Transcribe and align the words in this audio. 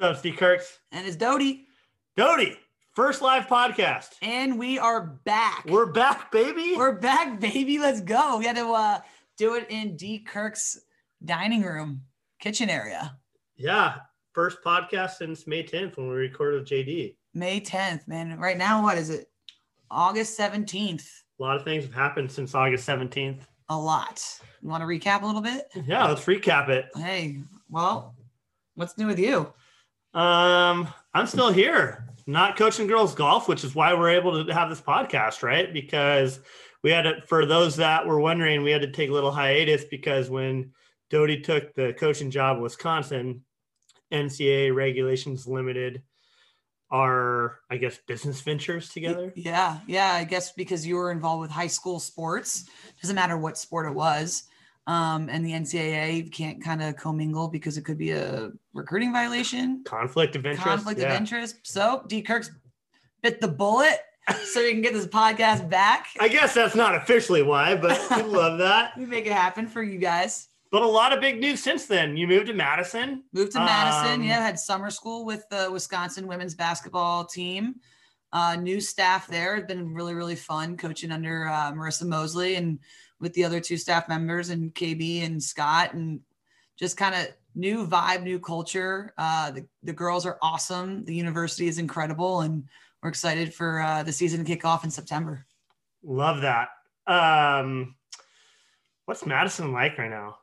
So 0.00 0.10
it's 0.10 0.22
D 0.22 0.30
Kirks. 0.30 0.78
And 0.92 1.04
it's 1.08 1.16
Doty. 1.16 1.66
Doty, 2.16 2.56
first 2.94 3.20
live 3.20 3.48
podcast. 3.48 4.10
And 4.22 4.56
we 4.56 4.78
are 4.78 5.18
back. 5.24 5.64
We're 5.66 5.90
back, 5.90 6.30
baby. 6.30 6.74
We're 6.76 7.00
back, 7.00 7.40
baby. 7.40 7.80
Let's 7.80 8.00
go. 8.00 8.38
We 8.38 8.44
had 8.44 8.54
to 8.54 8.68
uh, 8.70 9.00
do 9.38 9.56
it 9.56 9.66
in 9.70 9.96
D 9.96 10.20
Kirk's 10.20 10.78
dining 11.24 11.62
room, 11.62 12.02
kitchen 12.38 12.70
area. 12.70 13.16
Yeah. 13.56 13.96
First 14.34 14.58
podcast 14.64 15.16
since 15.16 15.48
May 15.48 15.64
10th 15.64 15.96
when 15.96 16.08
we 16.08 16.14
recorded 16.14 16.60
with 16.60 16.68
JD. 16.68 17.16
May 17.34 17.60
10th, 17.60 18.06
man. 18.06 18.38
Right 18.38 18.56
now, 18.56 18.84
what 18.84 18.98
is 18.98 19.10
it? 19.10 19.28
August 19.90 20.38
17th. 20.38 21.08
A 21.40 21.42
lot 21.42 21.56
of 21.56 21.64
things 21.64 21.82
have 21.82 21.94
happened 21.94 22.30
since 22.30 22.54
August 22.54 22.88
17th. 22.88 23.40
A 23.68 23.76
lot. 23.76 24.24
You 24.62 24.68
want 24.68 24.82
to 24.82 24.86
recap 24.86 25.22
a 25.22 25.26
little 25.26 25.40
bit? 25.40 25.66
Yeah, 25.86 26.06
let's 26.06 26.24
recap 26.24 26.68
it. 26.68 26.86
Hey, 26.94 27.40
well, 27.68 28.14
what's 28.76 28.96
new 28.96 29.08
with 29.08 29.18
you? 29.18 29.52
Um, 30.14 30.88
I'm 31.14 31.26
still 31.26 31.52
here, 31.52 32.08
not 32.26 32.56
coaching 32.56 32.86
girls 32.86 33.14
golf, 33.14 33.48
which 33.48 33.64
is 33.64 33.74
why 33.74 33.94
we're 33.94 34.10
able 34.10 34.44
to 34.44 34.54
have 34.54 34.68
this 34.68 34.80
podcast, 34.80 35.42
right? 35.42 35.72
Because 35.72 36.40
we 36.82 36.90
had 36.90 37.02
to, 37.02 37.22
for 37.26 37.46
those 37.46 37.76
that 37.76 38.06
were 38.06 38.20
wondering, 38.20 38.62
we 38.62 38.70
had 38.70 38.82
to 38.82 38.92
take 38.92 39.10
a 39.10 39.12
little 39.12 39.32
hiatus 39.32 39.84
because 39.84 40.30
when 40.30 40.72
Doty 41.10 41.40
took 41.40 41.74
the 41.74 41.94
coaching 41.98 42.30
job 42.30 42.56
in 42.56 42.62
Wisconsin, 42.62 43.42
NCAA 44.12 44.74
regulations 44.74 45.46
limited 45.46 46.02
our, 46.90 47.60
I 47.70 47.76
guess, 47.76 47.98
business 48.06 48.40
ventures 48.40 48.88
together. 48.88 49.32
Yeah, 49.36 49.80
yeah. 49.86 50.12
I 50.12 50.24
guess 50.24 50.52
because 50.52 50.86
you 50.86 50.96
were 50.96 51.10
involved 51.10 51.42
with 51.42 51.50
high 51.50 51.66
school 51.66 52.00
sports, 52.00 52.64
doesn't 53.02 53.16
matter 53.16 53.36
what 53.36 53.58
sport 53.58 53.86
it 53.86 53.94
was. 53.94 54.44
Um, 54.88 55.28
and 55.28 55.44
the 55.44 55.52
NCAA 55.52 56.32
can't 56.32 56.64
kind 56.64 56.82
of 56.82 56.96
commingle 56.96 57.46
because 57.46 57.76
it 57.76 57.84
could 57.84 57.98
be 57.98 58.12
a 58.12 58.50
recruiting 58.72 59.12
violation, 59.12 59.84
conflict 59.84 60.34
of 60.34 60.46
interest, 60.46 60.66
conflict 60.66 60.98
yeah. 60.98 61.08
of 61.08 61.20
interest. 61.20 61.56
So 61.62 62.02
D 62.08 62.22
Kirk's 62.22 62.50
bit 63.22 63.38
the 63.42 63.48
bullet 63.48 63.98
so 64.44 64.62
we 64.62 64.72
can 64.72 64.80
get 64.80 64.94
this 64.94 65.06
podcast 65.06 65.68
back. 65.68 66.06
I 66.18 66.28
guess 66.28 66.54
that's 66.54 66.74
not 66.74 66.94
officially 66.94 67.42
why, 67.42 67.76
but 67.76 68.00
we 68.16 68.22
love 68.22 68.58
that. 68.60 68.96
we 68.96 69.04
make 69.04 69.26
it 69.26 69.32
happen 69.32 69.66
for 69.66 69.82
you 69.82 69.98
guys. 69.98 70.48
But 70.70 70.82
a 70.82 70.86
lot 70.86 71.12
of 71.12 71.20
big 71.20 71.38
news 71.38 71.62
since 71.62 71.86
then. 71.86 72.16
You 72.16 72.26
moved 72.26 72.46
to 72.46 72.54
Madison. 72.54 73.24
Moved 73.32 73.52
to 73.52 73.58
Madison. 73.58 74.20
Um, 74.20 74.26
yeah, 74.26 74.40
had 74.40 74.58
summer 74.58 74.90
school 74.90 75.24
with 75.24 75.48
the 75.50 75.70
Wisconsin 75.70 76.26
women's 76.26 76.54
basketball 76.54 77.24
team. 77.24 77.76
Uh, 78.32 78.56
new 78.56 78.80
staff 78.80 79.26
there. 79.26 79.56
It's 79.56 79.66
been 79.66 79.94
really, 79.94 80.14
really 80.14 80.36
fun 80.36 80.76
coaching 80.76 81.10
under 81.10 81.48
uh, 81.48 81.72
Marisa 81.72 82.06
Moseley 82.06 82.56
and 82.56 82.78
with 83.20 83.32
the 83.34 83.44
other 83.44 83.60
two 83.60 83.76
staff 83.76 84.08
members 84.08 84.50
and 84.50 84.74
KB 84.74 85.24
and 85.24 85.42
Scott 85.42 85.94
and 85.94 86.20
just 86.76 86.96
kind 86.96 87.14
of 87.14 87.28
new 87.54 87.86
vibe, 87.86 88.22
new 88.22 88.38
culture. 88.38 89.12
Uh, 89.18 89.50
the, 89.50 89.66
the 89.82 89.92
girls 89.92 90.24
are 90.24 90.38
awesome. 90.42 91.04
The 91.04 91.14
university 91.14 91.66
is 91.66 91.78
incredible 91.78 92.42
and 92.42 92.64
we're 93.02 93.08
excited 93.10 93.52
for 93.52 93.80
uh, 93.80 94.02
the 94.02 94.12
season 94.12 94.40
to 94.40 94.44
kick 94.44 94.64
off 94.64 94.84
in 94.84 94.90
September. 94.90 95.44
Love 96.02 96.42
that. 96.42 96.68
Um, 97.06 97.96
what's 99.06 99.26
Madison 99.26 99.72
like 99.72 99.98
right 99.98 100.10
now? 100.10 100.38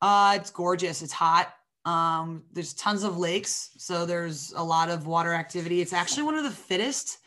Uh, 0.00 0.34
it's 0.40 0.50
gorgeous. 0.50 1.02
It's 1.02 1.12
hot. 1.12 1.52
Um, 1.84 2.44
there's 2.52 2.74
tons 2.74 3.02
of 3.02 3.16
lakes, 3.16 3.70
so 3.78 4.04
there's 4.04 4.52
a 4.56 4.62
lot 4.62 4.90
of 4.90 5.06
water 5.06 5.32
activity. 5.32 5.80
It's 5.80 5.92
actually 5.92 6.24
one 6.24 6.34
of 6.34 6.44
the 6.44 6.50
fittest 6.50 7.18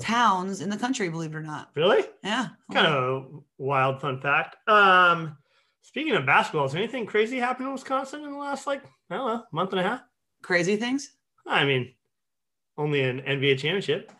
towns 0.00 0.60
in 0.60 0.70
the 0.70 0.76
country, 0.76 1.08
believe 1.08 1.34
it 1.34 1.36
or 1.36 1.42
not. 1.42 1.70
Really? 1.74 2.04
Yeah. 2.22 2.48
Kind 2.72 2.86
of 2.86 2.94
a 2.94 3.26
wild 3.58 4.00
fun 4.00 4.20
fact. 4.20 4.56
Um, 4.68 5.36
speaking 5.82 6.14
of 6.14 6.26
basketball, 6.26 6.66
is 6.66 6.74
anything 6.74 7.06
crazy 7.06 7.38
happened 7.38 7.66
in 7.66 7.72
Wisconsin 7.72 8.24
in 8.24 8.32
the 8.32 8.38
last 8.38 8.66
like 8.66 8.82
I 9.10 9.16
don't 9.16 9.26
know 9.26 9.44
month 9.52 9.72
and 9.72 9.80
a 9.80 9.82
half? 9.82 10.02
Crazy 10.42 10.76
things? 10.76 11.12
I 11.46 11.64
mean, 11.64 11.94
only 12.78 13.02
an 13.02 13.20
NBA 13.20 13.58
championship. 13.58 14.12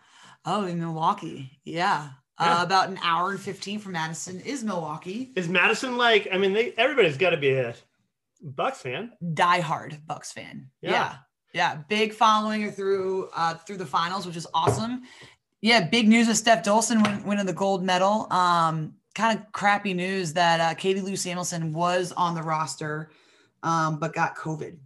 Oh, 0.45 0.67
in 0.67 0.79
Milwaukee, 0.79 1.59
yeah. 1.65 2.11
yeah. 2.41 2.59
Uh, 2.59 2.63
about 2.63 2.89
an 2.89 2.99
hour 3.03 3.31
and 3.31 3.41
fifteen 3.41 3.79
from 3.79 3.93
Madison 3.93 4.41
is 4.41 4.65
Milwaukee. 4.65 5.33
Is 5.37 5.49
Madison 5.49 5.97
like? 5.97 6.29
I 6.33 6.39
mean, 6.39 6.53
they 6.53 6.73
everybody's 6.77 7.17
got 7.17 7.31
to 7.31 7.37
be 7.37 7.51
a 7.51 7.75
Bucks 8.43 8.81
fan. 8.81 9.13
Die 9.35 9.61
hard 9.61 9.99
Bucks 10.07 10.33
fan. 10.33 10.71
Yeah. 10.81 10.91
yeah. 10.91 11.15
yeah. 11.53 11.77
big 11.89 12.15
following 12.15 12.71
through 12.71 13.29
uh, 13.35 13.55
through 13.55 13.77
the 13.77 13.87
finals, 13.87 14.27
which 14.27 14.37
is 14.37 14.47
awesome. 14.55 15.03
Yeah, 15.61 15.87
big 15.87 16.09
news 16.09 16.29
with 16.29 16.37
Steph 16.37 16.65
Dolson 16.65 17.03
win, 17.07 17.25
winning 17.25 17.47
the 17.47 17.53
gold 17.53 17.85
medal. 17.85 18.27
Um, 18.33 18.95
kind 19.15 19.39
of 19.39 19.53
crappy 19.53 19.95
news 19.95 20.33
that 20.35 20.61
uh, 20.61 20.75
Katie 20.75 21.01
Lou 21.01 21.17
Samuelson 21.17 21.73
was 21.73 22.13
on 22.13 22.35
the 22.35 22.43
roster, 22.43 23.11
um, 23.63 23.99
but 23.99 24.15
got 24.15 24.37
COVID. 24.37 24.79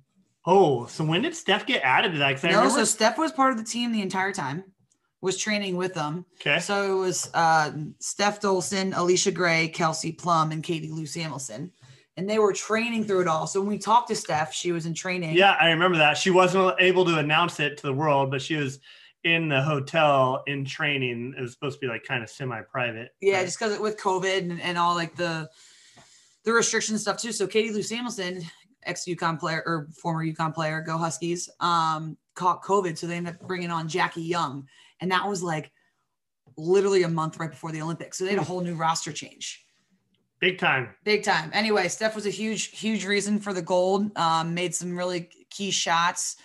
Oh, 0.46 0.86
so 0.86 1.04
when 1.04 1.22
did 1.22 1.34
Steph 1.34 1.66
get 1.66 1.82
added 1.82 2.12
to 2.12 2.18
that? 2.18 2.42
No, 2.42 2.48
remember- 2.50 2.70
so 2.70 2.84
Steph 2.84 3.18
was 3.18 3.32
part 3.32 3.52
of 3.52 3.58
the 3.58 3.64
team 3.64 3.92
the 3.92 4.02
entire 4.02 4.32
time. 4.32 4.64
Was 5.20 5.38
training 5.38 5.78
with 5.78 5.94
them. 5.94 6.26
Okay. 6.38 6.58
So 6.58 6.98
it 6.98 7.00
was 7.00 7.30
uh, 7.32 7.72
Steph 7.98 8.42
Dolson, 8.42 8.92
Allisha 8.92 9.32
Gray, 9.32 9.68
Kelsey 9.68 10.12
Plum, 10.12 10.52
and 10.52 10.62
Katie 10.62 10.90
Lou 10.90 11.06
Samuelson 11.06 11.72
and 12.16 12.28
they 12.28 12.38
were 12.38 12.52
training 12.52 13.04
through 13.04 13.22
it 13.22 13.28
all. 13.28 13.46
So 13.46 13.60
when 13.60 13.68
we 13.70 13.78
talked 13.78 14.08
to 14.08 14.16
Steph, 14.16 14.52
she 14.52 14.72
was 14.72 14.86
in 14.86 14.94
training. 14.94 15.34
Yeah, 15.36 15.56
I 15.60 15.70
remember 15.70 15.98
that. 15.98 16.16
She 16.16 16.30
wasn't 16.30 16.74
able 16.78 17.04
to 17.06 17.18
announce 17.18 17.58
it 17.60 17.76
to 17.78 17.82
the 17.86 17.92
world, 17.92 18.30
but 18.30 18.40
she 18.40 18.56
was 18.56 18.78
in 19.24 19.48
the 19.48 19.62
hotel 19.62 20.42
in 20.46 20.64
training. 20.64 21.34
It 21.36 21.40
was 21.40 21.52
supposed 21.52 21.80
to 21.80 21.86
be 21.86 21.86
like 21.90 22.04
kind 22.04 22.22
of 22.22 22.30
semi-private. 22.30 23.14
Yeah, 23.20 23.42
just 23.42 23.58
because 23.58 23.78
with 23.78 23.98
COVID 23.98 24.38
and, 24.38 24.60
and, 24.60 24.78
all 24.78 24.94
like 24.94 25.16
the 25.16 25.48
the 26.44 26.52
restriction 26.52 26.98
stuff 26.98 27.16
too. 27.16 27.32
So 27.32 27.46
Katie 27.46 27.72
Lou 27.72 27.82
Samuelson, 27.82 28.42
ex 28.84 29.04
UConn 29.06 29.40
player 29.40 29.62
or 29.64 29.88
former 29.96 30.24
UConn 30.24 30.54
player, 30.54 30.82
go 30.82 30.98
Huskies, 30.98 31.48
um, 31.60 32.16
caught 32.34 32.62
COVID, 32.62 32.98
so 32.98 33.06
they 33.06 33.16
ended 33.16 33.34
up 33.34 33.46
bringing 33.46 33.70
on 33.70 33.88
Jackie 33.88 34.22
Young, 34.22 34.68
and 35.00 35.10
that 35.10 35.26
was 35.26 35.42
like 35.42 35.72
literally 36.56 37.02
a 37.02 37.08
month 37.08 37.38
right 37.38 37.50
before 37.50 37.72
the 37.72 37.80
Olympics. 37.80 38.18
So 38.18 38.24
they 38.24 38.30
had 38.30 38.38
a 38.38 38.44
whole 38.44 38.60
new 38.60 38.74
roster 38.74 39.12
change. 39.12 39.64
Big 40.38 40.58
time. 40.58 40.90
Big 41.04 41.22
time. 41.22 41.50
Anyway, 41.54 41.88
Steph 41.88 42.14
was 42.14 42.26
a 42.26 42.30
huge, 42.30 42.78
huge 42.78 43.06
reason 43.06 43.40
for 43.40 43.54
the 43.54 43.62
gold. 43.62 44.16
Um, 44.18 44.52
made 44.52 44.74
some 44.74 44.96
really 44.96 45.30
key 45.48 45.70
shots 45.70 46.36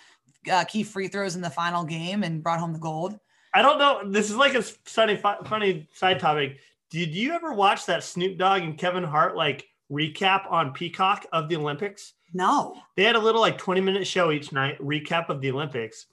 uh, 0.50 0.64
key 0.64 0.82
free 0.82 1.08
throws 1.08 1.36
in 1.36 1.42
the 1.42 1.50
final 1.50 1.84
game 1.84 2.22
and 2.22 2.42
brought 2.42 2.60
home 2.60 2.72
the 2.72 2.78
gold. 2.78 3.18
I 3.52 3.62
don't 3.62 3.78
know. 3.78 4.08
This 4.08 4.30
is 4.30 4.36
like 4.36 4.54
a 4.54 4.62
funny, 4.62 5.16
funny 5.16 5.88
side 5.92 6.20
topic. 6.20 6.58
Did 6.90 7.10
you 7.10 7.32
ever 7.32 7.52
watch 7.52 7.86
that 7.86 8.04
Snoop 8.04 8.38
Dogg 8.38 8.62
and 8.62 8.78
Kevin 8.78 9.04
Hart 9.04 9.36
like 9.36 9.66
recap 9.90 10.50
on 10.50 10.72
Peacock 10.72 11.26
of 11.32 11.48
the 11.48 11.56
Olympics? 11.56 12.14
No. 12.32 12.76
They 12.96 13.04
had 13.04 13.16
a 13.16 13.20
little 13.20 13.40
like 13.40 13.58
20 13.58 13.80
minute 13.80 14.06
show 14.06 14.30
each 14.30 14.52
night, 14.52 14.78
recap 14.80 15.28
of 15.28 15.40
the 15.40 15.50
Olympics. 15.50 16.06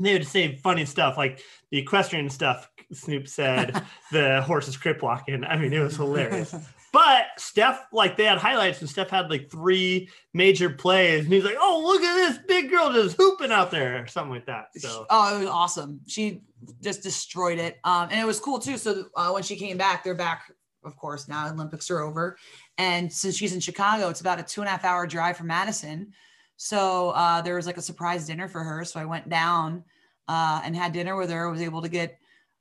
they 0.00 0.12
would 0.12 0.26
say 0.26 0.56
funny 0.56 0.84
stuff 0.84 1.16
like 1.16 1.40
the 1.70 1.78
equestrian 1.78 2.28
stuff. 2.28 2.68
Snoop 2.92 3.28
said 3.28 3.82
the 4.12 4.42
horses 4.42 4.76
crip 4.76 5.02
walking. 5.02 5.44
I 5.44 5.56
mean, 5.56 5.72
it 5.72 5.80
was 5.80 5.96
hilarious. 5.96 6.54
But 6.94 7.24
Steph, 7.38 7.88
like 7.90 8.16
they 8.16 8.22
had 8.22 8.38
highlights, 8.38 8.80
and 8.80 8.88
Steph 8.88 9.10
had 9.10 9.28
like 9.28 9.50
three 9.50 10.08
major 10.32 10.70
plays, 10.70 11.24
and 11.24 11.32
he's 11.32 11.42
like, 11.42 11.56
"Oh, 11.58 11.82
look 11.84 12.00
at 12.00 12.14
this 12.14 12.38
big 12.46 12.70
girl 12.70 12.92
just 12.92 13.16
hooping 13.16 13.50
out 13.50 13.72
there," 13.72 14.00
or 14.00 14.06
something 14.06 14.30
like 14.30 14.46
that. 14.46 14.66
So, 14.76 15.04
oh, 15.10 15.34
it 15.34 15.40
was 15.40 15.48
awesome. 15.48 15.98
She 16.06 16.42
just 16.80 17.02
destroyed 17.02 17.58
it, 17.58 17.80
um, 17.82 18.10
and 18.12 18.20
it 18.20 18.24
was 18.24 18.38
cool 18.38 18.60
too. 18.60 18.76
So 18.76 19.06
uh, 19.16 19.32
when 19.32 19.42
she 19.42 19.56
came 19.56 19.76
back, 19.76 20.04
they're 20.04 20.14
back, 20.14 20.52
of 20.84 20.96
course. 20.96 21.26
Now 21.26 21.50
Olympics 21.50 21.90
are 21.90 21.98
over, 21.98 22.38
and 22.78 23.12
since 23.12 23.36
she's 23.36 23.54
in 23.54 23.58
Chicago, 23.58 24.08
it's 24.08 24.20
about 24.20 24.38
a 24.38 24.44
two 24.44 24.60
and 24.60 24.68
a 24.68 24.70
half 24.70 24.84
hour 24.84 25.04
drive 25.04 25.36
from 25.36 25.48
Madison. 25.48 26.12
So 26.58 27.10
uh, 27.10 27.42
there 27.42 27.56
was 27.56 27.66
like 27.66 27.76
a 27.76 27.82
surprise 27.82 28.24
dinner 28.28 28.46
for 28.46 28.62
her. 28.62 28.84
So 28.84 29.00
I 29.00 29.04
went 29.04 29.28
down 29.28 29.82
uh, 30.28 30.60
and 30.64 30.76
had 30.76 30.92
dinner 30.92 31.16
with 31.16 31.30
her. 31.30 31.48
I 31.48 31.50
was 31.50 31.60
able 31.60 31.82
to 31.82 31.88
get 31.88 32.20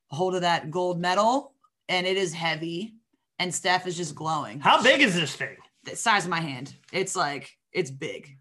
hold 0.10 0.34
of 0.34 0.42
that 0.42 0.72
gold 0.72 1.00
medal, 1.00 1.54
and 1.88 2.08
it 2.08 2.18
is 2.18 2.34
heavy 2.34 2.96
and 3.40 3.54
Steph 3.54 3.88
is 3.88 3.98
just 3.98 4.16
glowing. 4.16 4.60
How 4.60 4.82
big 4.82 5.02
is 5.02 5.16
this 5.16 5.36
thing? 5.36 5.56
The 5.84 5.96
size 5.96 6.24
of 6.26 6.30
my 6.30 6.42
hand. 6.42 6.76
It's 6.92 7.16
like 7.16 7.52
it's 7.72 7.92
big. 7.92 8.38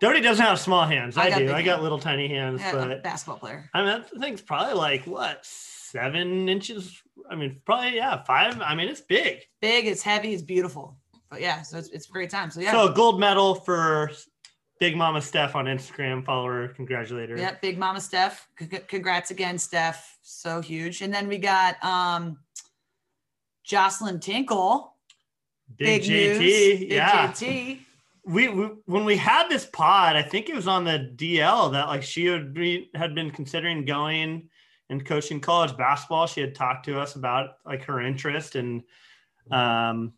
Doty 0.00 0.20
doesn't 0.20 0.44
have 0.44 0.58
small 0.58 0.84
hands. 0.86 1.16
I, 1.16 1.24
I 1.26 1.38
do. 1.38 1.52
I 1.52 1.62
got 1.62 1.82
little 1.82 1.98
tiny 1.98 2.28
hands, 2.28 2.60
yeah, 2.60 2.72
but 2.72 3.02
basketball 3.02 3.38
player. 3.38 3.70
I 3.72 3.78
mean, 3.78 3.86
that 3.86 4.20
thing's 4.20 4.42
probably 4.42 4.74
like 4.74 5.04
what 5.06 5.44
seven 5.94 6.48
inches. 6.48 7.00
I 7.30 7.36
mean, 7.36 7.60
probably 7.64 7.96
yeah, 7.96 8.22
five. 8.24 8.60
I 8.60 8.74
mean, 8.74 8.88
it's 8.88 9.00
big. 9.00 9.40
Big. 9.60 9.86
It's 9.86 10.02
heavy. 10.02 10.34
It's 10.34 10.42
beautiful. 10.42 10.96
But 11.30 11.40
yeah, 11.40 11.62
so 11.62 11.78
it's, 11.78 11.88
it's 11.88 12.08
a 12.08 12.12
great 12.12 12.30
time. 12.30 12.50
So 12.50 12.60
yeah. 12.60 12.72
So 12.72 12.92
a 12.92 12.94
gold 12.94 13.18
medal 13.18 13.54
for 13.54 14.10
Big 14.80 14.96
Mama 14.96 15.22
Steph 15.22 15.54
on 15.54 15.66
Instagram. 15.66 16.24
Follow 16.24 16.46
her. 16.46 16.68
Congratulate 16.68 17.30
her. 17.30 17.38
Yeah, 17.38 17.54
Big 17.62 17.78
Mama 17.78 18.00
Steph. 18.00 18.48
C- 18.58 18.66
congrats 18.66 19.30
again, 19.30 19.56
Steph. 19.58 20.18
So 20.22 20.60
huge. 20.60 21.00
And 21.00 21.14
then 21.14 21.28
we 21.28 21.38
got 21.38 21.82
um 21.82 22.38
Joslyn 23.64 24.20
Tinkle. 24.20 24.94
Big, 25.76 26.02
Big 26.02 26.02
JT. 26.02 26.08
News. 26.08 26.38
Big 26.38 26.92
yeah. 26.92 27.28
JT. 27.32 27.78
We, 28.26 28.48
we, 28.48 28.64
when 28.86 29.04
we 29.04 29.16
had 29.16 29.48
this 29.48 29.66
pod, 29.66 30.16
I 30.16 30.22
think 30.22 30.48
it 30.48 30.54
was 30.54 30.68
on 30.68 30.84
the 30.84 31.12
DL 31.16 31.72
that 31.72 31.88
like 31.88 32.02
she 32.02 32.30
would 32.30 32.54
be 32.54 32.90
had 32.94 33.14
been 33.14 33.30
considering 33.30 33.84
going 33.84 34.48
and 34.88 35.04
coaching 35.04 35.40
college 35.40 35.76
basketball. 35.76 36.26
She 36.26 36.40
had 36.40 36.54
talked 36.54 36.86
to 36.86 36.98
us 36.98 37.16
about 37.16 37.56
like 37.66 37.84
her 37.84 38.00
interest 38.00 38.54
and 38.54 38.82
um, 39.50 40.14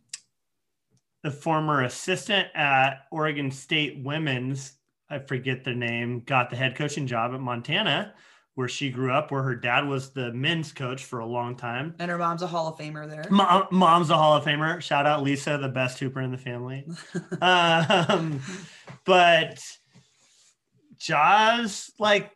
the 1.24 1.30
former 1.32 1.82
assistant 1.82 2.48
at 2.54 3.06
Oregon 3.10 3.50
State 3.50 3.98
women's 4.04 4.74
I 5.08 5.18
forget 5.18 5.64
the 5.64 5.74
name, 5.74 6.20
got 6.20 6.50
the 6.50 6.56
head 6.56 6.74
coaching 6.74 7.06
job 7.06 7.32
at 7.32 7.40
Montana, 7.40 8.14
where 8.56 8.68
she 8.68 8.88
grew 8.90 9.12
up, 9.12 9.30
where 9.30 9.42
her 9.42 9.54
dad 9.54 9.86
was 9.86 10.10
the 10.10 10.32
men's 10.32 10.72
coach 10.72 11.04
for 11.04 11.20
a 11.20 11.26
long 11.26 11.54
time. 11.54 11.94
And 11.98 12.10
her 12.10 12.16
mom's 12.16 12.40
a 12.40 12.46
Hall 12.46 12.66
of 12.66 12.78
Famer 12.78 13.08
there. 13.08 13.26
Mom, 13.30 13.66
mom's 13.70 14.08
a 14.08 14.16
Hall 14.16 14.34
of 14.34 14.44
Famer. 14.44 14.80
Shout 14.80 15.06
out 15.06 15.22
Lisa, 15.22 15.58
the 15.58 15.68
best 15.68 15.98
hooper 15.98 16.22
in 16.22 16.32
the 16.32 16.38
family. 16.38 16.88
um, 17.42 18.40
but 19.04 19.62
Jaws 20.98 21.92
like 21.98 22.32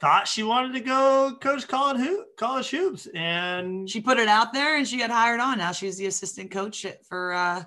thought 0.00 0.26
she 0.26 0.42
wanted 0.42 0.72
to 0.72 0.80
go 0.80 1.36
coach 1.38 1.68
college 1.68 1.98
hoop, 1.98 2.34
college 2.38 2.70
hoops, 2.70 3.06
and 3.14 3.88
she 3.90 4.00
put 4.00 4.18
it 4.18 4.26
out 4.26 4.54
there, 4.54 4.78
and 4.78 4.88
she 4.88 4.96
got 4.96 5.10
hired 5.10 5.38
on. 5.38 5.58
Now 5.58 5.72
she's 5.72 5.98
the 5.98 6.06
assistant 6.06 6.50
coach 6.50 6.86
for 7.06 7.34
uh, 7.34 7.64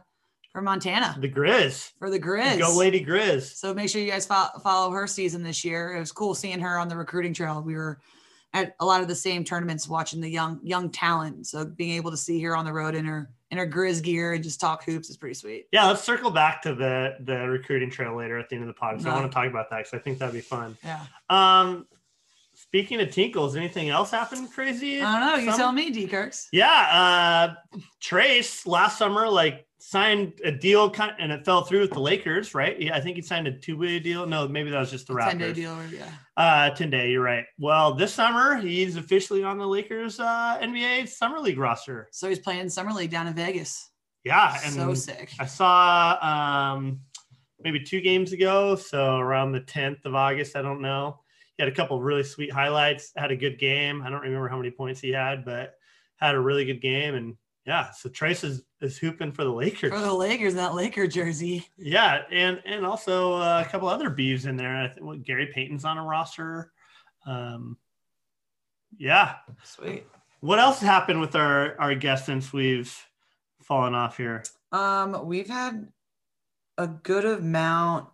for 0.51 0.61
Montana. 0.61 1.15
The 1.19 1.29
Grizz. 1.29 1.91
For 1.99 2.09
the 2.09 2.19
Grizz. 2.19 2.59
Go 2.59 2.75
Lady 2.75 3.03
Grizz. 3.03 3.55
So 3.55 3.73
make 3.73 3.89
sure 3.89 4.01
you 4.01 4.11
guys 4.11 4.25
follow, 4.25 4.49
follow 4.63 4.91
her 4.91 5.07
season 5.07 5.43
this 5.43 5.63
year. 5.63 5.95
It 5.95 5.99
was 5.99 6.11
cool 6.11 6.35
seeing 6.35 6.59
her 6.59 6.77
on 6.77 6.89
the 6.89 6.97
recruiting 6.97 7.33
trail. 7.33 7.61
We 7.61 7.75
were 7.75 7.99
at 8.53 8.75
a 8.81 8.85
lot 8.85 9.01
of 9.01 9.07
the 9.07 9.15
same 9.15 9.43
tournaments 9.43 9.87
watching 9.87 10.19
the 10.19 10.29
young 10.29 10.59
young 10.61 10.89
talent. 10.89 11.47
So 11.47 11.65
being 11.65 11.91
able 11.91 12.11
to 12.11 12.17
see 12.17 12.41
her 12.43 12.55
on 12.55 12.65
the 12.65 12.73
road 12.73 12.95
in 12.95 13.05
her 13.05 13.29
in 13.49 13.57
her 13.57 13.67
Grizz 13.67 14.03
gear 14.03 14.33
and 14.33 14.43
just 14.43 14.59
talk 14.59 14.83
hoops 14.83 15.09
is 15.09 15.17
pretty 15.17 15.35
sweet. 15.35 15.67
Yeah, 15.71 15.87
let's 15.87 16.03
circle 16.03 16.31
back 16.31 16.61
to 16.63 16.75
the 16.75 17.15
the 17.21 17.47
recruiting 17.47 17.89
trail 17.89 18.15
later 18.15 18.37
at 18.37 18.49
the 18.49 18.55
end 18.55 18.63
of 18.63 18.67
the 18.67 18.73
pod. 18.73 19.01
So 19.01 19.07
no. 19.07 19.15
I 19.15 19.19
want 19.19 19.31
to 19.31 19.33
talk 19.35 19.47
about 19.47 19.69
that 19.69 19.77
because 19.79 19.93
I 19.93 19.99
think 19.99 20.19
that'd 20.19 20.33
be 20.33 20.41
fun. 20.41 20.77
Yeah. 20.83 21.05
Um, 21.29 21.87
Speaking 22.53 23.01
of 23.01 23.11
tinkles, 23.11 23.55
anything 23.55 23.89
else 23.89 24.11
happened 24.11 24.51
crazy? 24.53 25.01
I 25.01 25.19
don't 25.19 25.45
know. 25.45 25.51
You 25.51 25.57
tell 25.57 25.71
me, 25.71 25.89
D 25.89 26.05
Kirks. 26.07 26.47
Yeah. 26.51 26.69
Uh, 26.69 27.81
Tres 27.99 28.67
last 28.67 28.97
summer, 28.97 29.27
like 29.27 29.65
signed 29.81 30.39
a 30.43 30.51
deal 30.51 30.89
kind 30.89 31.11
of, 31.11 31.17
and 31.19 31.31
it 31.31 31.45
fell 31.45 31.63
through 31.63 31.81
with 31.81 31.91
the 31.91 31.99
Lakers, 31.99 32.53
right? 32.53 32.79
Yeah, 32.79 32.95
I 32.95 33.01
think 33.01 33.15
he 33.15 33.21
signed 33.21 33.47
a 33.47 33.51
two-way 33.51 33.99
deal. 33.99 34.25
No, 34.25 34.47
maybe 34.47 34.69
that 34.69 34.79
was 34.79 34.91
just 34.91 35.07
the 35.07 35.13
Raptors. 35.13 35.33
10-day 35.33 35.53
deal, 35.53 35.77
yeah. 35.91 36.11
Uh 36.37 36.71
10-day, 36.71 37.11
you're 37.11 37.23
right. 37.23 37.45
Well, 37.59 37.93
this 37.93 38.13
summer 38.13 38.57
he's 38.57 38.95
officially 38.95 39.43
on 39.43 39.57
the 39.57 39.67
Lakers 39.67 40.19
uh 40.19 40.59
NBA 40.61 41.07
Summer 41.09 41.39
League 41.39 41.59
roster. 41.59 42.07
So 42.11 42.29
he's 42.29 42.39
playing 42.39 42.69
Summer 42.69 42.93
League 42.93 43.11
down 43.11 43.27
in 43.27 43.33
Vegas. 43.33 43.89
Yeah, 44.23 44.57
and 44.63 44.73
so 44.73 44.93
sick. 44.93 45.31
I 45.39 45.45
saw 45.45 46.17
um 46.71 47.01
maybe 47.59 47.83
two 47.83 48.01
games 48.01 48.33
ago, 48.33 48.75
so 48.75 49.17
around 49.17 49.51
the 49.51 49.61
10th 49.61 50.05
of 50.05 50.15
August, 50.15 50.55
I 50.55 50.61
don't 50.61 50.81
know 50.81 51.19
he 51.57 51.63
had 51.63 51.71
a 51.71 51.75
couple 51.75 52.01
really 52.01 52.23
sweet 52.23 52.51
highlights, 52.51 53.11
had 53.15 53.31
a 53.31 53.35
good 53.35 53.59
game. 53.59 54.01
I 54.01 54.09
don't 54.09 54.21
remember 54.21 54.47
how 54.47 54.57
many 54.57 54.71
points 54.71 54.99
he 54.99 55.11
had, 55.11 55.45
but 55.45 55.75
had 56.17 56.35
a 56.35 56.39
really 56.39 56.65
good 56.65 56.81
game. 56.81 57.15
And 57.15 57.35
yeah, 57.65 57.91
so 57.91 58.09
Tres 58.09 58.43
is, 58.43 58.63
is 58.81 58.97
hooping 58.97 59.31
for 59.31 59.43
the 59.43 59.51
Lakers. 59.51 59.91
For 59.91 59.99
the 59.99 60.13
Lakers, 60.13 60.55
that 60.55 60.73
Laker 60.73 61.07
jersey. 61.07 61.67
Yeah, 61.77 62.23
and 62.31 62.61
and 62.65 62.85
also 62.85 63.33
uh, 63.33 63.63
a 63.65 63.69
couple 63.69 63.87
other 63.87 64.09
Beavs 64.09 64.47
in 64.47 64.57
there. 64.57 64.75
I 64.75 64.87
think 64.87 65.05
what, 65.05 65.23
Gary 65.23 65.51
Payton's 65.53 65.85
on 65.85 65.97
a 65.97 66.03
roster. 66.03 66.71
Um, 67.25 67.77
yeah, 68.97 69.35
sweet. 69.63 70.05
What 70.39 70.59
else 70.59 70.79
happened 70.79 71.21
with 71.21 71.35
our 71.35 71.79
our 71.79 71.95
guests 71.95 72.25
since 72.25 72.51
we've 72.51 72.95
fallen 73.61 73.93
off 73.93 74.17
here? 74.17 74.43
Um, 74.71 75.25
we've 75.27 75.49
had 75.49 75.87
a 76.77 76.87
good 76.87 77.25
amount 77.25 78.07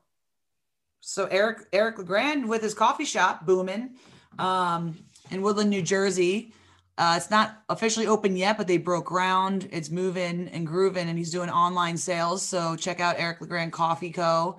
so 1.07 1.25
Eric 1.27 1.67
Eric 1.71 1.99
Legrand 1.99 2.49
with 2.49 2.61
his 2.61 2.73
coffee 2.73 3.05
shop 3.05 3.45
booming 3.45 3.91
um, 4.39 4.97
in 5.31 5.41
Woodland, 5.41 5.69
New 5.69 5.81
Jersey. 5.81 6.53
Uh, 6.97 7.13
it's 7.15 7.29
not 7.29 7.61
officially 7.69 8.07
open 8.07 8.35
yet, 8.35 8.57
but 8.57 8.67
they 8.67 8.77
broke 8.77 9.05
ground. 9.05 9.69
It's 9.71 9.91
moving 9.91 10.47
and 10.47 10.65
grooving, 10.65 11.09
and 11.09 11.17
he's 11.17 11.31
doing 11.31 11.49
online 11.49 11.97
sales. 11.97 12.41
So 12.41 12.75
check 12.75 12.99
out 12.99 13.17
Eric 13.19 13.39
Legrand 13.41 13.71
Coffee 13.71 14.11
Co. 14.11 14.57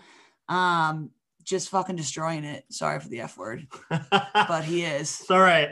Um, 0.48 1.10
just 1.42 1.68
fucking 1.70 1.96
destroying 1.96 2.44
it. 2.44 2.64
Sorry 2.70 3.00
for 3.00 3.08
the 3.08 3.22
F 3.22 3.36
word, 3.36 3.66
but 4.10 4.64
he 4.64 4.84
is. 4.84 5.20
It's 5.20 5.30
all 5.30 5.40
right. 5.40 5.70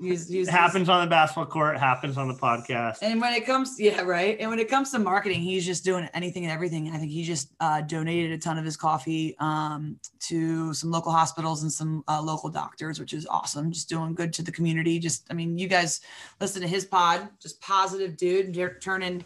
He's, 0.00 0.28
he's, 0.28 0.48
it 0.48 0.50
happens 0.50 0.88
on 0.88 1.04
the 1.04 1.10
basketball 1.10 1.46
court, 1.46 1.78
happens 1.78 2.16
on 2.16 2.28
the 2.28 2.34
podcast. 2.34 2.98
And 3.02 3.20
when 3.20 3.34
it 3.34 3.46
comes, 3.46 3.76
yeah, 3.78 4.02
right. 4.02 4.36
And 4.40 4.50
when 4.50 4.58
it 4.58 4.68
comes 4.68 4.90
to 4.92 4.98
marketing, 4.98 5.40
he's 5.40 5.66
just 5.66 5.84
doing 5.84 6.08
anything 6.14 6.44
and 6.44 6.52
everything. 6.52 6.90
I 6.90 6.98
think 6.98 7.10
he 7.10 7.22
just 7.22 7.54
uh, 7.60 7.80
donated 7.82 8.32
a 8.32 8.38
ton 8.38 8.58
of 8.58 8.64
his 8.64 8.76
coffee 8.76 9.36
um, 9.38 9.96
to 10.20 10.72
some 10.74 10.90
local 10.90 11.12
hospitals 11.12 11.62
and 11.62 11.72
some 11.72 12.04
uh, 12.08 12.20
local 12.22 12.50
doctors, 12.50 12.98
which 13.00 13.12
is 13.12 13.26
awesome. 13.26 13.70
Just 13.70 13.88
doing 13.88 14.14
good 14.14 14.32
to 14.34 14.42
the 14.42 14.52
community. 14.52 14.98
Just, 14.98 15.26
I 15.30 15.34
mean, 15.34 15.58
you 15.58 15.68
guys 15.68 16.00
listen 16.40 16.62
to 16.62 16.68
his 16.68 16.84
pod, 16.84 17.28
just 17.40 17.60
positive 17.60 18.16
dude, 18.16 18.54
turning 18.80 19.24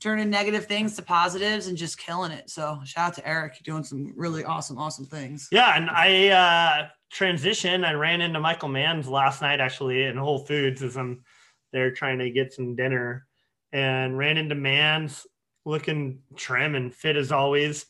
turning 0.00 0.30
negative 0.30 0.66
things 0.66 0.96
to 0.96 1.02
positives 1.02 1.68
and 1.68 1.76
just 1.76 1.98
killing 1.98 2.32
it. 2.32 2.50
So 2.50 2.80
shout 2.84 3.08
out 3.08 3.14
to 3.14 3.28
Eric, 3.28 3.62
doing 3.62 3.84
some 3.84 4.12
really 4.16 4.44
awesome, 4.44 4.78
awesome 4.78 5.06
things. 5.06 5.48
Yeah, 5.52 5.76
and 5.76 5.90
I. 5.90 6.28
uh 6.28 6.88
transition, 7.12 7.84
I 7.84 7.92
ran 7.92 8.22
into 8.22 8.40
Michael 8.40 8.70
Mann's 8.70 9.06
last 9.06 9.42
night 9.42 9.60
actually 9.60 10.04
in 10.04 10.16
Whole 10.16 10.40
Foods 10.40 10.82
as 10.82 10.96
I'm 10.96 11.22
there 11.72 11.90
trying 11.90 12.18
to 12.18 12.30
get 12.30 12.52
some 12.52 12.74
dinner 12.74 13.26
and 13.72 14.16
ran 14.16 14.38
into 14.38 14.54
Mann's 14.54 15.26
looking 15.64 16.20
trim 16.36 16.74
and 16.74 16.94
fit 16.94 17.16
as 17.16 17.30
always. 17.30 17.86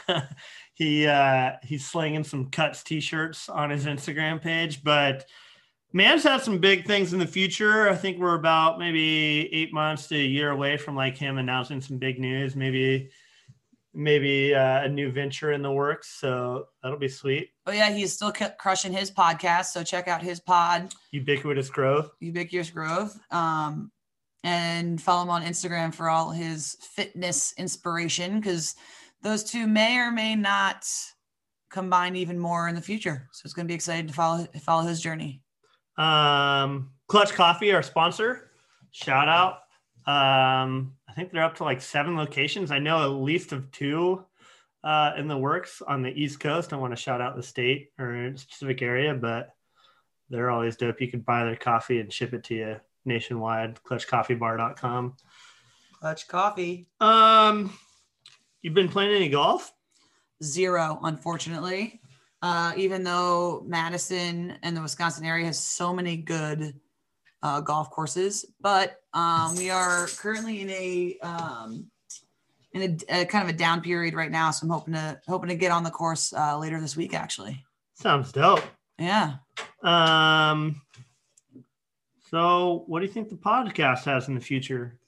he 0.74 1.06
uh 1.06 1.52
he's 1.62 1.86
slinging 1.86 2.24
some 2.24 2.50
cuts 2.50 2.82
t-shirts 2.82 3.48
on 3.48 3.70
his 3.70 3.84
Instagram 3.84 4.40
page, 4.40 4.82
but 4.82 5.26
Mann's 5.92 6.24
had 6.24 6.42
some 6.42 6.58
big 6.58 6.86
things 6.86 7.12
in 7.12 7.18
the 7.18 7.26
future. 7.26 7.88
I 7.88 7.94
think 7.94 8.18
we're 8.18 8.34
about 8.34 8.78
maybe 8.78 9.48
eight 9.52 9.72
months 9.72 10.08
to 10.08 10.16
a 10.16 10.24
year 10.24 10.50
away 10.50 10.76
from 10.76 10.96
like 10.96 11.16
him 11.16 11.38
announcing 11.38 11.80
some 11.80 11.98
big 11.98 12.18
news. 12.18 12.56
Maybe 12.56 13.10
maybe 13.96 14.54
uh, 14.54 14.84
a 14.84 14.88
new 14.88 15.10
venture 15.10 15.52
in 15.52 15.62
the 15.62 15.72
works. 15.72 16.18
So 16.20 16.66
that'll 16.82 16.98
be 16.98 17.08
sweet. 17.08 17.50
Oh 17.66 17.72
yeah, 17.72 17.90
he's 17.90 18.12
still 18.12 18.32
crushing 18.58 18.92
his 18.92 19.10
podcast. 19.10 19.66
So 19.66 19.82
check 19.82 20.06
out 20.06 20.22
his 20.22 20.38
pod, 20.38 20.92
Ubiquitous 21.12 21.70
Growth. 21.70 22.10
Ubiquitous 22.20 22.70
Growth. 22.70 23.18
Um, 23.30 23.90
and 24.44 25.00
follow 25.02 25.22
him 25.22 25.30
on 25.30 25.42
Instagram 25.42 25.92
for 25.92 26.08
all 26.08 26.30
his 26.30 26.76
fitness 26.80 27.52
inspiration 27.58 28.38
because 28.38 28.76
those 29.22 29.42
two 29.42 29.66
may 29.66 29.98
or 29.98 30.12
may 30.12 30.36
not 30.36 30.86
combine 31.70 32.14
even 32.14 32.38
more 32.38 32.68
in 32.68 32.76
the 32.76 32.80
future. 32.80 33.28
So 33.32 33.42
it's 33.44 33.54
going 33.54 33.66
to 33.66 33.70
be 33.70 33.74
exciting 33.74 34.06
to 34.06 34.12
follow 34.12 34.46
follow 34.60 34.86
his 34.86 35.00
journey. 35.00 35.42
Um, 35.98 36.90
Clutch 37.08 37.32
Coffee, 37.32 37.72
our 37.72 37.82
sponsor. 37.82 38.50
Shout 38.92 39.28
out. 39.28 39.58
Um, 40.06 40.92
think 41.16 41.32
they're 41.32 41.42
up 41.42 41.56
to 41.56 41.64
like 41.64 41.80
seven 41.80 42.16
locations. 42.16 42.70
I 42.70 42.78
know 42.78 43.02
at 43.02 43.22
least 43.22 43.52
of 43.52 43.70
two 43.72 44.22
uh, 44.84 45.12
in 45.16 45.28
the 45.28 45.36
works 45.36 45.82
on 45.86 46.02
the 46.02 46.10
East 46.10 46.38
Coast. 46.40 46.72
I 46.72 46.76
want 46.76 46.94
to 46.94 47.00
shout 47.00 47.22
out 47.22 47.36
the 47.36 47.42
state 47.42 47.90
or 47.98 48.32
specific 48.36 48.82
area, 48.82 49.14
but 49.14 49.54
they're 50.28 50.50
always 50.50 50.76
dope. 50.76 51.00
You 51.00 51.10
can 51.10 51.20
buy 51.20 51.44
their 51.44 51.56
coffee 51.56 52.00
and 52.00 52.12
ship 52.12 52.34
it 52.34 52.44
to 52.44 52.54
you 52.54 52.76
nationwide. 53.06 53.80
ClutchCoffeeBar.com. 53.82 55.16
Clutch 55.98 56.28
Coffee. 56.28 56.86
Um, 57.00 57.72
you've 58.60 58.74
been 58.74 58.88
playing 58.88 59.16
any 59.16 59.30
golf? 59.30 59.72
Zero, 60.42 61.00
unfortunately. 61.02 62.00
Uh, 62.42 62.74
even 62.76 63.02
though 63.02 63.64
Madison 63.66 64.58
and 64.62 64.76
the 64.76 64.82
Wisconsin 64.82 65.24
area 65.24 65.46
has 65.46 65.58
so 65.58 65.94
many 65.94 66.18
good 66.18 66.78
uh, 67.46 67.60
golf 67.60 67.90
courses, 67.90 68.44
but 68.60 69.00
um, 69.14 69.54
we 69.56 69.70
are 69.70 70.08
currently 70.18 70.62
in 70.62 70.70
a 70.70 71.16
um, 71.22 71.86
in 72.72 72.98
a, 73.08 73.20
a, 73.20 73.24
kind 73.24 73.48
of 73.48 73.54
a 73.54 73.56
down 73.56 73.80
period 73.80 74.14
right 74.14 74.32
now. 74.32 74.50
So 74.50 74.64
I'm 74.64 74.70
hoping 74.70 74.94
to 74.94 75.20
hoping 75.28 75.50
to 75.50 75.54
get 75.54 75.70
on 75.70 75.84
the 75.84 75.90
course 75.90 76.32
uh, 76.32 76.58
later 76.58 76.80
this 76.80 76.96
week. 76.96 77.14
Actually, 77.14 77.64
sounds 77.94 78.32
dope. 78.32 78.64
Yeah. 78.98 79.36
Um. 79.82 80.82
So, 82.30 82.82
what 82.88 82.98
do 82.98 83.06
you 83.06 83.12
think 83.12 83.28
the 83.28 83.36
podcast 83.36 84.04
has 84.04 84.26
in 84.26 84.34
the 84.34 84.40
future? 84.40 84.98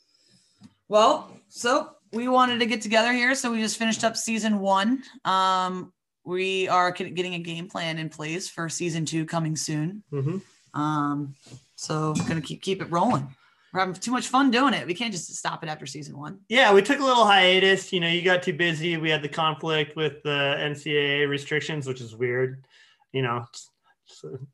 Well, 0.86 1.32
so 1.48 1.90
we 2.12 2.28
wanted 2.28 2.60
to 2.60 2.66
get 2.66 2.82
together 2.82 3.12
here, 3.12 3.34
so 3.34 3.50
we 3.50 3.60
just 3.60 3.78
finished 3.78 4.04
up 4.04 4.16
season 4.16 4.60
one. 4.60 5.02
Um, 5.24 5.92
we 6.24 6.68
are 6.68 6.92
getting 6.92 7.34
a 7.34 7.40
game 7.40 7.68
plan 7.68 7.98
in 7.98 8.08
place 8.08 8.48
for 8.48 8.68
season 8.68 9.04
two 9.04 9.26
coming 9.26 9.56
soon. 9.56 10.04
Mm-hmm. 10.12 10.80
Um, 10.80 11.34
so 11.78 12.12
gonna 12.26 12.40
keep 12.40 12.60
keep 12.60 12.82
it 12.82 12.90
rolling. 12.90 13.32
We're 13.72 13.80
having 13.80 13.94
too 13.94 14.10
much 14.10 14.26
fun 14.26 14.50
doing 14.50 14.74
it. 14.74 14.84
We 14.84 14.94
can't 14.94 15.12
just 15.12 15.32
stop 15.36 15.62
it 15.62 15.68
after 15.68 15.86
season 15.86 16.18
one. 16.18 16.40
Yeah, 16.48 16.74
we 16.74 16.82
took 16.82 16.98
a 16.98 17.04
little 17.04 17.24
hiatus. 17.24 17.92
You 17.92 18.00
know, 18.00 18.08
you 18.08 18.22
got 18.22 18.42
too 18.42 18.52
busy. 18.52 18.96
We 18.96 19.10
had 19.10 19.22
the 19.22 19.28
conflict 19.28 19.94
with 19.94 20.22
the 20.24 20.56
NCAA 20.58 21.28
restrictions, 21.28 21.86
which 21.86 22.00
is 22.00 22.16
weird. 22.16 22.64
You 23.12 23.22
know, 23.22 23.44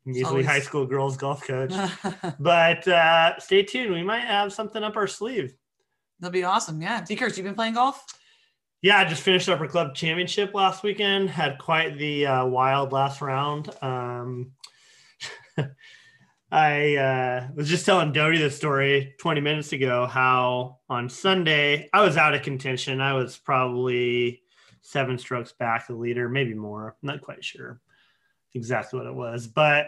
usually 0.05 0.23
always... 0.25 0.45
high 0.45 0.59
school 0.59 0.85
girls 0.85 1.17
golf 1.17 1.41
coach. 1.43 1.73
but 2.39 2.87
uh, 2.87 3.39
stay 3.39 3.63
tuned. 3.63 3.91
We 3.91 4.03
might 4.03 4.25
have 4.25 4.53
something 4.53 4.83
up 4.83 4.95
our 4.95 5.07
sleeve. 5.07 5.55
That'll 6.19 6.31
be 6.31 6.43
awesome. 6.43 6.79
Yeah. 6.79 7.03
D. 7.03 7.15
Kurtz, 7.15 7.37
you've 7.37 7.45
been 7.45 7.55
playing 7.55 7.73
golf? 7.73 8.05
Yeah, 8.83 8.99
I 8.99 9.05
just 9.05 9.23
finished 9.23 9.49
up 9.49 9.59
our 9.61 9.67
club 9.67 9.95
championship 9.95 10.53
last 10.53 10.83
weekend. 10.83 11.31
Had 11.31 11.57
quite 11.57 11.97
the 11.97 12.27
uh, 12.27 12.45
wild 12.45 12.91
last 12.91 13.21
round. 13.21 13.71
Um, 13.81 14.51
I 16.51 16.95
uh, 16.95 17.47
was 17.55 17.67
just 17.67 17.85
telling 17.85 18.11
Doty 18.11 18.37
the 18.37 18.51
story 18.51 19.15
20 19.19 19.41
minutes 19.41 19.73
ago 19.73 20.05
how 20.05 20.79
on 20.89 21.09
Sunday 21.09 21.89
I 21.91 22.01
was 22.01 22.17
out 22.17 22.35
of 22.35 22.43
contention. 22.43 23.01
I 23.01 23.13
was 23.13 23.37
probably 23.37 24.43
seven 24.81 25.17
strokes 25.17 25.51
back 25.51 25.87
the 25.87 25.95
leader, 25.95 26.29
maybe 26.29 26.53
more. 26.53 26.95
I'm 27.01 27.07
not 27.07 27.21
quite 27.21 27.43
sure 27.43 27.81
exactly 28.53 28.99
what 28.99 29.07
it 29.07 29.13
was. 29.13 29.47
But 29.47 29.87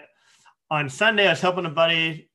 on 0.69 0.89
Sunday, 0.89 1.27
I 1.27 1.31
was 1.31 1.41
helping 1.41 1.65
a 1.65 1.69
buddy 1.69 2.29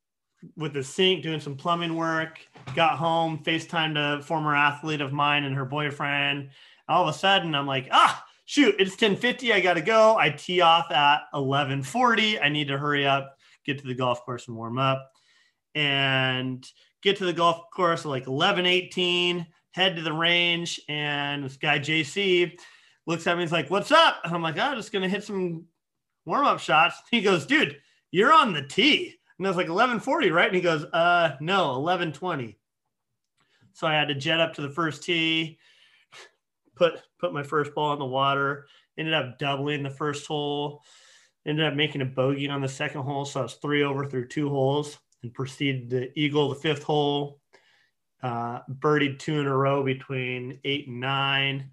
with 0.56 0.72
the 0.72 0.82
sink, 0.82 1.22
doing 1.22 1.40
some 1.40 1.56
plumbing 1.56 1.94
work. 1.94 2.40
Got 2.74 2.98
home, 2.98 3.42
FaceTimed 3.44 3.98
a 3.98 4.22
former 4.22 4.56
athlete 4.56 5.00
of 5.00 5.12
mine 5.12 5.44
and 5.44 5.54
her 5.54 5.64
boyfriend. 5.64 6.50
All 6.88 7.06
of 7.06 7.14
a 7.14 7.18
sudden, 7.18 7.54
I'm 7.54 7.66
like, 7.66 7.88
ah, 7.92 8.24
shoot, 8.44 8.74
it's 8.78 8.92
1050. 8.92 9.52
I 9.52 9.60
got 9.60 9.74
to 9.74 9.82
go. 9.82 10.16
I 10.16 10.30
tee 10.30 10.60
off 10.60 10.90
at 10.90 11.22
1140. 11.32 12.40
I 12.40 12.48
need 12.48 12.68
to 12.68 12.78
hurry 12.78 13.06
up, 13.06 13.38
get 13.64 13.78
to 13.80 13.86
the 13.86 13.94
golf 13.94 14.24
course 14.24 14.48
and 14.48 14.56
warm 14.56 14.78
up. 14.78 15.10
And 15.74 16.66
get 17.02 17.16
to 17.18 17.24
the 17.24 17.32
golf 17.32 17.70
course 17.74 18.04
like 18.04 18.26
1118, 18.26 19.46
head 19.72 19.96
to 19.96 20.02
the 20.02 20.12
range. 20.12 20.80
And 20.88 21.44
this 21.44 21.56
guy, 21.56 21.78
JC, 21.78 22.58
looks 23.06 23.26
at 23.26 23.36
me. 23.36 23.42
He's 23.42 23.52
like, 23.52 23.70
what's 23.70 23.90
up? 23.90 24.20
And 24.24 24.34
I'm 24.34 24.42
like, 24.42 24.58
I'm 24.58 24.72
oh, 24.72 24.76
just 24.76 24.92
going 24.92 25.02
to 25.02 25.08
hit 25.08 25.24
some 25.24 25.64
warm 26.24 26.46
up 26.46 26.60
shots. 26.60 26.96
He 27.10 27.20
goes, 27.20 27.46
dude, 27.46 27.78
you're 28.10 28.32
on 28.32 28.52
the 28.52 28.62
tee. 28.62 29.14
And 29.38 29.46
I 29.46 29.50
was 29.50 29.56
like, 29.56 29.68
1140, 29.68 30.30
right? 30.30 30.46
And 30.46 30.54
he 30.54 30.60
goes, 30.60 30.84
uh, 30.84 31.36
no, 31.40 31.80
1120. 31.80 32.56
So 33.72 33.86
I 33.86 33.94
had 33.94 34.08
to 34.08 34.14
jet 34.14 34.40
up 34.40 34.54
to 34.54 34.62
the 34.62 34.70
first 34.70 35.02
tee, 35.02 35.58
put 36.76 37.00
put 37.18 37.32
my 37.32 37.42
first 37.42 37.74
ball 37.74 37.92
in 37.94 37.98
the 37.98 38.04
water, 38.04 38.66
ended 38.98 39.14
up 39.14 39.38
doubling 39.38 39.82
the 39.82 39.90
first 39.90 40.26
hole, 40.26 40.82
ended 41.46 41.66
up 41.66 41.74
making 41.74 42.00
a 42.00 42.06
bogey 42.06 42.48
on 42.48 42.60
the 42.60 42.68
second 42.68 43.02
hole. 43.02 43.24
So 43.24 43.40
I 43.40 43.42
was 43.44 43.54
three 43.54 43.82
over 43.82 44.04
through 44.04 44.28
two 44.28 44.48
holes 44.48 44.98
and 45.22 45.32
proceeded 45.32 45.90
to 45.90 46.18
eagle 46.18 46.48
the 46.48 46.54
fifth 46.56 46.82
hole. 46.82 47.40
Uh, 48.22 48.60
birdied 48.78 49.18
two 49.18 49.40
in 49.40 49.46
a 49.46 49.56
row 49.56 49.82
between 49.82 50.58
eight 50.64 50.86
and 50.86 51.00
nine 51.00 51.70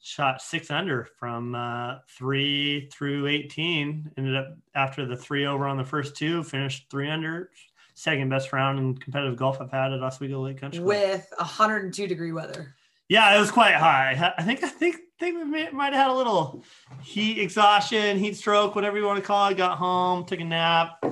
shot 0.00 0.40
six 0.40 0.70
under 0.70 1.08
from 1.18 1.54
uh, 1.54 1.96
three 2.08 2.88
through 2.92 3.26
18. 3.26 4.12
Ended 4.16 4.36
up 4.36 4.56
after 4.74 5.06
the 5.06 5.16
three 5.16 5.46
over 5.46 5.66
on 5.66 5.76
the 5.76 5.84
first 5.84 6.16
two, 6.16 6.42
finished 6.42 6.86
three 6.90 7.10
under, 7.10 7.50
second 7.94 8.28
best 8.30 8.52
round 8.52 8.78
in 8.78 8.96
competitive 8.96 9.36
golf 9.36 9.60
I've 9.60 9.70
had 9.70 9.92
at 9.92 10.02
Oswego 10.02 10.40
Lake 10.40 10.58
Country 10.58 10.82
with 10.82 11.30
102 11.36 12.06
degree 12.06 12.32
weather. 12.32 12.74
Yeah, 13.08 13.36
it 13.36 13.40
was 13.40 13.50
quite 13.50 13.74
high. 13.74 14.32
I 14.38 14.42
think 14.42 14.62
I 14.64 14.68
think 14.68 14.96
think 15.20 15.36
we 15.36 15.44
may, 15.44 15.70
might 15.70 15.92
have 15.92 16.02
had 16.02 16.10
a 16.10 16.14
little 16.14 16.64
heat 17.02 17.38
exhaustion, 17.38 18.18
heat 18.18 18.36
stroke, 18.36 18.74
whatever 18.74 18.98
you 18.98 19.04
want 19.04 19.18
to 19.18 19.24
call 19.24 19.48
it. 19.48 19.56
Got 19.56 19.78
home, 19.78 20.24
took 20.24 20.40
a 20.40 20.44
nap, 20.44 21.04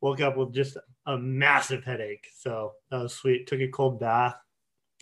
woke 0.00 0.20
up 0.20 0.36
with 0.36 0.54
just 0.54 0.78
a 1.06 1.18
massive 1.18 1.84
headache. 1.84 2.28
So 2.38 2.72
that 2.90 3.02
was 3.02 3.12
sweet. 3.12 3.46
Took 3.46 3.60
a 3.60 3.68
cold 3.68 4.00
bath. 4.00 4.36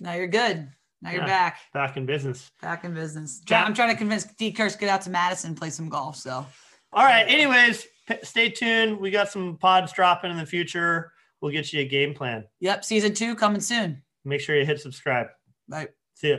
Now 0.00 0.14
you're 0.14 0.26
good. 0.26 0.68
Now 1.00 1.12
you're 1.12 1.26
back. 1.26 1.58
Back 1.72 1.96
in 1.96 2.06
business. 2.06 2.50
Back 2.60 2.84
in 2.84 2.92
business. 2.92 3.40
I'm 3.50 3.74
trying 3.74 3.90
to 3.90 3.96
convince 3.96 4.24
D 4.24 4.50
Kirsch 4.50 4.76
get 4.76 4.88
out 4.88 5.02
to 5.02 5.10
Madison 5.10 5.54
play 5.54 5.70
some 5.70 5.88
golf. 5.88 6.16
So. 6.16 6.44
All 6.92 7.04
right. 7.04 7.24
Anyways, 7.28 7.86
stay 8.24 8.48
tuned. 8.48 8.98
We 8.98 9.10
got 9.10 9.28
some 9.28 9.58
pods 9.58 9.92
dropping 9.92 10.32
in 10.32 10.38
the 10.38 10.46
future. 10.46 11.12
We'll 11.40 11.52
get 11.52 11.72
you 11.72 11.82
a 11.82 11.84
game 11.84 12.14
plan. 12.14 12.46
Yep. 12.60 12.84
Season 12.84 13.14
two 13.14 13.36
coming 13.36 13.60
soon. 13.60 14.02
Make 14.24 14.40
sure 14.40 14.56
you 14.56 14.66
hit 14.66 14.80
subscribe. 14.80 15.28
Bye. 15.68 15.88
See 16.14 16.30
ya. 16.30 16.36